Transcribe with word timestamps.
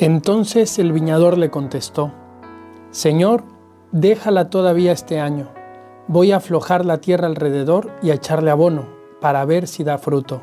Entonces 0.00 0.78
el 0.78 0.92
viñador 0.92 1.38
le 1.38 1.50
contestó, 1.50 2.12
Señor, 2.92 3.42
déjala 3.90 4.48
todavía 4.48 4.92
este 4.92 5.18
año. 5.18 5.48
Voy 6.06 6.30
a 6.30 6.36
aflojar 6.36 6.86
la 6.86 6.98
tierra 6.98 7.26
alrededor 7.26 7.90
y 8.00 8.12
a 8.12 8.14
echarle 8.14 8.52
abono 8.52 8.86
para 9.20 9.44
ver 9.44 9.66
si 9.66 9.82
da 9.82 9.98
fruto. 9.98 10.40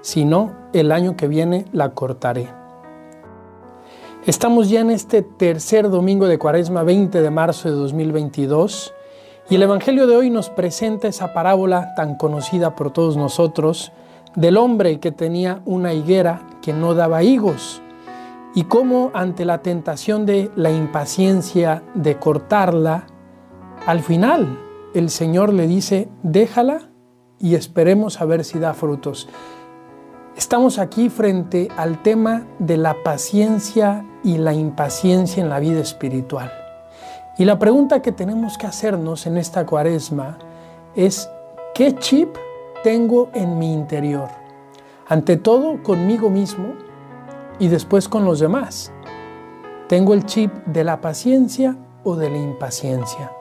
Si 0.00 0.24
no, 0.24 0.54
el 0.72 0.90
año 0.90 1.18
que 1.18 1.28
viene 1.28 1.66
la 1.70 1.90
cortaré. 1.90 2.48
Estamos 4.24 4.70
ya 4.70 4.80
en 4.80 4.90
este 4.90 5.20
tercer 5.20 5.90
domingo 5.90 6.26
de 6.26 6.38
Cuaresma 6.38 6.82
20 6.82 7.20
de 7.20 7.30
marzo 7.30 7.68
de 7.68 7.76
2022 7.76 8.94
y 9.50 9.56
el 9.56 9.64
Evangelio 9.64 10.06
de 10.06 10.16
hoy 10.16 10.30
nos 10.30 10.48
presenta 10.48 11.08
esa 11.08 11.34
parábola 11.34 11.94
tan 11.94 12.16
conocida 12.16 12.74
por 12.74 12.90
todos 12.90 13.18
nosotros 13.18 13.92
del 14.34 14.56
hombre 14.56 14.98
que 14.98 15.12
tenía 15.12 15.60
una 15.66 15.92
higuera 15.92 16.46
que 16.62 16.72
no 16.72 16.94
daba 16.94 17.22
higos 17.22 17.82
y 18.54 18.64
cómo 18.64 19.10
ante 19.14 19.44
la 19.44 19.62
tentación 19.62 20.26
de 20.26 20.50
la 20.54 20.70
impaciencia 20.70 21.82
de 21.94 22.18
cortarla, 22.18 23.06
al 23.86 24.00
final 24.00 24.58
el 24.94 25.10
Señor 25.10 25.52
le 25.52 25.66
dice, 25.66 26.08
déjala 26.22 26.90
y 27.40 27.56
esperemos 27.56 28.20
a 28.20 28.24
ver 28.24 28.44
si 28.44 28.60
da 28.60 28.72
frutos. 28.72 29.28
Estamos 30.36 30.78
aquí 30.78 31.10
frente 31.10 31.68
al 31.76 32.02
tema 32.02 32.46
de 32.58 32.76
la 32.76 32.96
paciencia 33.02 34.04
y 34.22 34.38
la 34.38 34.54
impaciencia 34.54 35.42
en 35.42 35.48
la 35.48 35.58
vida 35.58 35.80
espiritual. 35.80 36.52
Y 37.36 37.44
la 37.44 37.58
pregunta 37.58 38.02
que 38.02 38.12
tenemos 38.12 38.56
que 38.56 38.68
hacernos 38.68 39.26
en 39.26 39.36
esta 39.36 39.66
cuaresma 39.66 40.38
es, 40.94 41.28
¿qué 41.74 41.96
chip 41.96 42.36
tengo 42.84 43.30
en 43.34 43.58
mi 43.58 43.72
interior? 43.72 44.28
Ante 45.08 45.36
todo, 45.36 45.82
conmigo 45.82 46.30
mismo, 46.30 46.74
y 47.58 47.68
después 47.68 48.08
con 48.08 48.24
los 48.24 48.40
demás. 48.40 48.92
¿Tengo 49.88 50.14
el 50.14 50.24
chip 50.24 50.52
de 50.66 50.84
la 50.84 51.00
paciencia 51.00 51.76
o 52.04 52.16
de 52.16 52.30
la 52.30 52.38
impaciencia? 52.38 53.32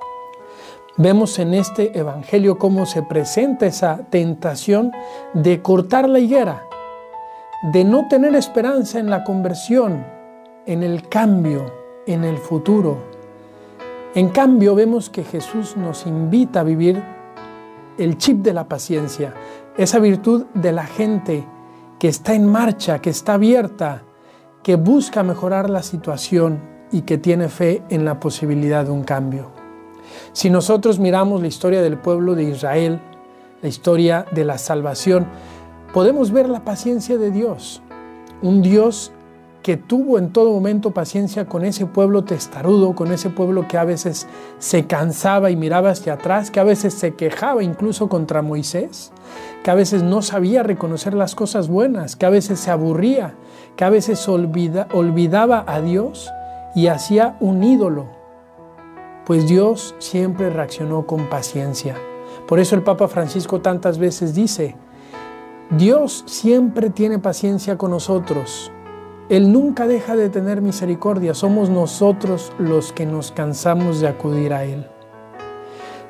Vemos 0.97 1.39
en 1.39 1.53
este 1.55 1.97
Evangelio 1.97 2.59
cómo 2.59 2.85
se 2.85 3.01
presenta 3.01 3.65
esa 3.65 3.97
tentación 4.09 4.91
de 5.33 5.61
cortar 5.61 6.07
la 6.07 6.19
higuera, 6.19 6.67
de 7.71 7.83
no 7.83 8.07
tener 8.07 8.35
esperanza 8.35 8.99
en 8.99 9.09
la 9.09 9.23
conversión, 9.23 10.05
en 10.65 10.83
el 10.83 11.09
cambio, 11.09 11.65
en 12.05 12.23
el 12.23 12.37
futuro. 12.37 12.97
En 14.13 14.29
cambio, 14.29 14.75
vemos 14.75 15.09
que 15.09 15.23
Jesús 15.23 15.75
nos 15.77 16.05
invita 16.05 16.59
a 16.59 16.63
vivir 16.63 17.01
el 17.97 18.17
chip 18.17 18.43
de 18.43 18.53
la 18.53 18.67
paciencia, 18.67 19.33
esa 19.77 19.97
virtud 19.97 20.45
de 20.53 20.71
la 20.71 20.85
gente 20.85 21.47
que 22.03 22.09
está 22.09 22.33
en 22.33 22.45
marcha, 22.45 22.99
que 22.99 23.09
está 23.09 23.35
abierta, 23.35 24.03
que 24.61 24.75
busca 24.75 25.23
mejorar 25.23 25.69
la 25.69 25.81
situación 25.81 26.59
y 26.91 27.03
que 27.03 27.17
tiene 27.17 27.47
fe 27.47 27.81
en 27.87 28.03
la 28.03 28.19
posibilidad 28.19 28.83
de 28.83 28.91
un 28.91 29.05
cambio. 29.05 29.51
Si 30.33 30.49
nosotros 30.49 30.99
miramos 30.99 31.39
la 31.39 31.47
historia 31.47 31.81
del 31.81 31.97
pueblo 31.97 32.35
de 32.35 32.43
Israel, 32.43 32.99
la 33.61 33.69
historia 33.69 34.25
de 34.33 34.43
la 34.43 34.57
salvación, 34.57 35.27
podemos 35.93 36.31
ver 36.31 36.49
la 36.49 36.65
paciencia 36.65 37.17
de 37.17 37.31
Dios, 37.31 37.81
un 38.41 38.61
Dios 38.61 39.13
que 39.63 39.77
tuvo 39.77 40.19
en 40.19 40.31
todo 40.31 40.51
momento 40.51 40.91
paciencia 40.91 41.45
con 41.45 41.63
ese 41.63 41.85
pueblo 41.85 42.25
testarudo, 42.25 42.93
con 42.93 43.13
ese 43.13 43.29
pueblo 43.29 43.65
que 43.65 43.77
a 43.77 43.85
veces 43.85 44.27
se 44.59 44.85
cansaba 44.85 45.49
y 45.51 45.55
miraba 45.55 45.91
hacia 45.91 46.13
atrás, 46.13 46.51
que 46.51 46.59
a 46.59 46.65
veces 46.65 46.93
se 46.93 47.15
quejaba 47.15 47.63
incluso 47.63 48.09
contra 48.09 48.41
Moisés, 48.41 49.13
que 49.63 49.71
a 49.71 49.75
veces 49.75 50.03
no 50.03 50.21
sabía 50.21 50.63
reconocer 50.63 51.13
las 51.13 51.33
cosas 51.33 51.69
buenas, 51.69 52.17
que 52.17 52.25
a 52.25 52.29
veces 52.29 52.59
se 52.59 52.71
aburría, 52.71 53.35
que 53.77 53.85
a 53.85 53.89
veces 53.89 54.27
olvidaba 54.27 55.63
a 55.65 55.79
Dios 55.79 56.29
y 56.75 56.87
hacía 56.87 57.37
un 57.39 57.63
ídolo. 57.63 58.07
Pues 59.25 59.47
Dios 59.47 59.95
siempre 59.99 60.49
reaccionó 60.49 61.07
con 61.07 61.29
paciencia. 61.29 61.95
Por 62.49 62.59
eso 62.59 62.75
el 62.75 62.83
Papa 62.83 63.07
Francisco 63.07 63.61
tantas 63.61 63.97
veces 63.97 64.35
dice, 64.35 64.75
Dios 65.69 66.25
siempre 66.27 66.89
tiene 66.89 67.17
paciencia 67.17 67.77
con 67.77 67.91
nosotros 67.91 68.72
él 69.35 69.51
nunca 69.51 69.87
deja 69.87 70.15
de 70.15 70.29
tener 70.29 70.61
misericordia, 70.61 71.33
somos 71.33 71.67
nosotros 71.71 72.51
los 72.59 72.93
que 72.93 73.07
nos 73.07 73.31
cansamos 73.31 73.99
de 73.99 74.07
acudir 74.07 74.53
a 74.53 74.63
Él. 74.63 74.85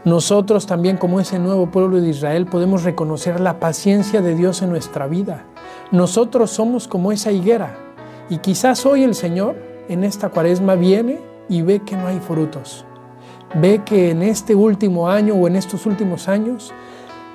Nosotros 0.03 0.66
también 0.66 0.97
como 0.97 1.22
ese 1.22 1.39
nuevo 1.39 1.72
pueblo 1.72 2.01
de 2.01 2.09
Israel 2.09 2.45
podemos 2.47 2.84
reconocer 2.84 3.39
la 3.39 3.61
paciencia 3.61 4.22
de 4.22 4.35
Dios 4.35 4.61
en 4.61 4.72
nuestra 4.72 5.07
vida. 5.07 5.45
Nosotros 5.91 6.51
somos 6.51 6.89
como 6.89 7.13
esa 7.13 7.31
higuera 7.31 7.78
y 8.29 8.39
quizás 8.39 8.85
hoy 8.85 9.03
el 9.03 9.16
Señor 9.16 9.55
en 9.88 10.03
esta 10.03 10.28
cuaresma 10.28 10.75
viene 10.75 11.19
y 11.47 11.61
ve 11.61 11.79
que 11.79 11.95
no 11.95 12.07
hay 12.07 12.19
frutos. 12.19 12.84
Ve 13.55 13.84
que 13.85 14.11
en 14.11 14.22
este 14.22 14.53
último 14.53 15.07
año 15.07 15.35
o 15.35 15.47
en 15.47 15.55
estos 15.55 15.85
últimos 15.85 16.28
años 16.28 16.73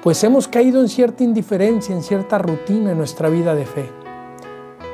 pues 0.02 0.22
hemos 0.22 0.48
caído 0.48 0.82
en 0.82 0.88
cierta 0.88 1.24
indiferencia, 1.24 1.94
en 1.94 2.02
cierta 2.02 2.36
rutina 2.36 2.92
en 2.92 2.98
nuestra 2.98 3.30
vida 3.30 3.54
de 3.54 3.64
fe. 3.64 3.97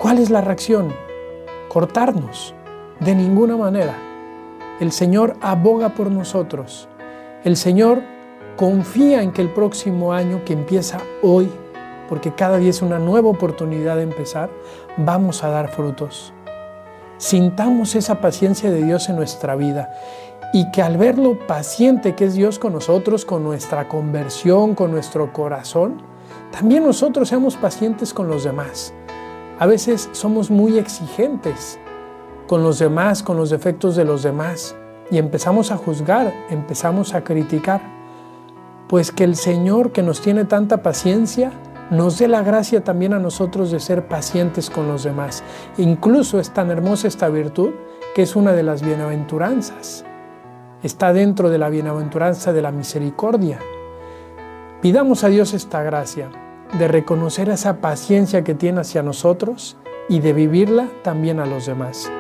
¿Cuál 0.05 0.19
es 0.19 0.29
la 0.29 0.43
reacción? 0.43 0.93
Cortarnos. 1.71 2.55
De 3.01 3.15
ninguna 3.15 3.57
manera. 3.57 3.95
El 4.79 4.93
Señor 4.93 5.35
aboga 5.41 5.95
por 5.95 6.11
nosotros. 6.11 6.91
El 7.43 7.57
Señor 7.57 8.03
confía 8.55 9.23
en 9.23 9.33
que 9.33 9.41
el 9.41 9.49
próximo 9.49 10.13
año 10.13 10.45
que 10.45 10.53
empieza 10.53 10.99
hoy, 11.23 11.51
porque 12.07 12.35
cada 12.35 12.59
día 12.59 12.69
es 12.69 12.83
una 12.83 12.99
nueva 12.99 13.31
oportunidad 13.31 13.97
de 13.97 14.03
empezar, 14.03 14.51
vamos 14.99 15.43
a 15.43 15.49
dar 15.49 15.69
frutos. 15.69 16.35
Sintamos 17.17 17.95
esa 17.95 18.21
paciencia 18.21 18.71
de 18.71 18.83
Dios 18.83 19.09
en 19.09 19.17
nuestra 19.17 19.57
vida 19.57 19.91
y 20.53 20.71
que 20.71 20.83
al 20.83 20.99
ver 20.99 21.17
lo 21.17 21.39
paciente 21.47 22.15
que 22.15 22.27
es 22.27 22.35
Dios 22.35 22.59
con 22.59 22.75
nosotros, 22.75 23.25
con 23.25 23.43
nuestra 23.43 23.89
conversión, 23.89 24.75
con 24.75 24.91
nuestro 24.91 25.33
corazón, 25.33 26.03
también 26.53 26.85
nosotros 26.85 27.31
seamos 27.31 27.57
pacientes 27.57 28.13
con 28.13 28.29
los 28.29 28.45
demás 28.45 28.93
a 29.59 29.67
veces 29.67 30.09
somos 30.13 30.51
muy 30.51 30.79
exigentes 30.79 31.79
con 32.49 32.63
los 32.65 32.81
demás, 32.81 33.23
con 33.23 33.37
los 33.37 33.51
defectos 33.51 33.95
de 33.95 34.05
los 34.05 34.23
demás, 34.23 34.75
y 35.11 35.19
empezamos 35.19 35.71
a 35.71 35.77
juzgar, 35.77 36.33
empezamos 36.51 37.15
a 37.15 37.23
criticar. 37.23 37.81
Pues 38.89 39.13
que 39.13 39.25
el 39.25 39.37
Señor 39.37 39.93
que 39.93 40.03
nos 40.03 40.21
tiene 40.21 40.45
tanta 40.45 40.83
paciencia, 40.83 41.53
nos 41.91 42.19
dé 42.19 42.27
la 42.27 42.43
gracia 42.43 42.83
también 42.83 43.13
a 43.13 43.21
nosotros 43.21 43.71
de 43.71 43.79
ser 43.79 44.09
pacientes 44.09 44.71
con 44.71 44.89
los 44.89 45.05
demás. 45.05 45.45
Incluso 45.79 46.41
es 46.41 46.51
tan 46.51 46.71
hermosa 46.71 47.07
esta 47.07 47.29
virtud 47.29 47.71
que 48.15 48.23
es 48.23 48.35
una 48.37 48.53
de 48.53 48.63
las 48.63 48.83
bienaventuranzas. 48.83 50.05
Está 50.83 51.13
dentro 51.13 51.49
de 51.49 51.59
la 51.59 51.69
bienaventuranza 51.69 52.53
de 52.53 52.63
la 52.63 52.73
misericordia. 52.73 53.59
Pidamos 54.83 55.25
a 55.25 55.29
Dios 55.29 55.55
esta 55.55 55.83
gracia 55.83 56.29
de 56.73 56.89
reconocer 56.89 57.49
esa 57.49 57.77
paciencia 57.79 58.43
que 58.45 58.55
tiene 58.55 58.81
hacia 58.81 59.03
nosotros 59.03 59.77
y 60.09 60.21
de 60.21 60.33
vivirla 60.33 60.89
también 61.03 61.41
a 61.41 61.47
los 61.47 61.67
demás. 61.67 62.11